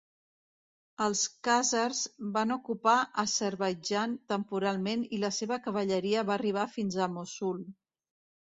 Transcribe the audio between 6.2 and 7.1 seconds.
va arribar fins